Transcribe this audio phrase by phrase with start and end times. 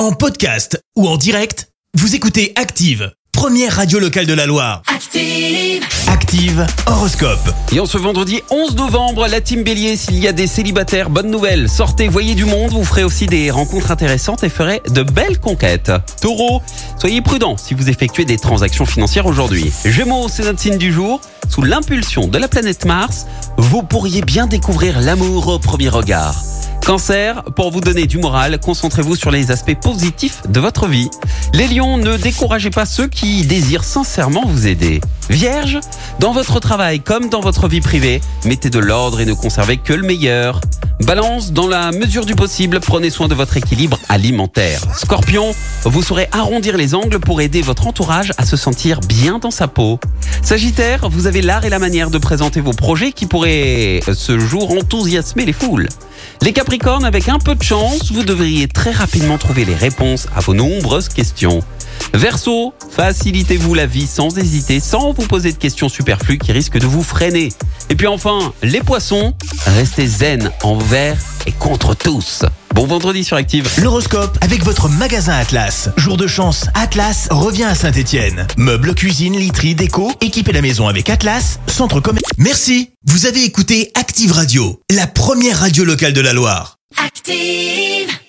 [0.00, 4.80] En podcast ou en direct, vous écoutez Active, première radio locale de la Loire.
[4.86, 5.84] Active.
[6.08, 7.50] Active Horoscope.
[7.70, 11.30] Et en ce vendredi 11 novembre, la team Bélier, s'il y a des célibataires, bonne
[11.30, 11.68] nouvelle.
[11.68, 15.92] Sortez, voyez du monde, vous ferez aussi des rencontres intéressantes et ferez de belles conquêtes.
[16.22, 16.62] Taureau,
[16.98, 19.70] soyez prudent si vous effectuez des transactions financières aujourd'hui.
[19.84, 21.20] Gémeaux, c'est notre signe du jour.
[21.50, 23.26] Sous l'impulsion de la planète Mars,
[23.58, 26.42] vous pourriez bien découvrir l'amour au premier regard.
[26.84, 31.08] Cancer, pour vous donner du moral, concentrez-vous sur les aspects positifs de votre vie.
[31.52, 35.00] Les lions, ne découragez pas ceux qui désirent sincèrement vous aider.
[35.28, 35.78] Vierge,
[36.18, 39.92] dans votre travail comme dans votre vie privée, mettez de l'ordre et ne conservez que
[39.92, 40.60] le meilleur.
[41.04, 44.80] Balance, dans la mesure du possible, prenez soin de votre équilibre alimentaire.
[44.96, 45.54] Scorpion,
[45.84, 49.66] vous saurez arrondir les angles pour aider votre entourage à se sentir bien dans sa
[49.66, 49.98] peau.
[50.42, 54.38] Sagittaire, vous avez l'art et la manière de présenter vos projets qui pourraient euh, ce
[54.38, 55.88] jour enthousiasmer les foules.
[56.42, 60.40] Les Capricornes, avec un peu de chance, vous devriez très rapidement trouver les réponses à
[60.40, 61.60] vos nombreuses questions.
[62.14, 66.86] Verseau, facilitez-vous la vie sans hésiter, sans vous poser de questions superflues qui risquent de
[66.86, 67.50] vous freiner.
[67.88, 69.34] Et puis enfin, les poissons,
[69.66, 71.16] restez zen envers
[71.50, 72.42] et contre tous.
[72.74, 73.68] Bon vendredi sur Active.
[73.82, 75.88] L'horoscope avec votre magasin Atlas.
[75.96, 78.46] Jour de chance, Atlas revient à Saint-Étienne.
[78.56, 82.32] Meubles, cuisine, literie, déco, équipez la maison avec Atlas, centre commercial.
[82.38, 82.90] Merci.
[83.06, 86.76] Vous avez écouté Active Radio, la première radio locale de la Loire.
[87.04, 88.19] Active.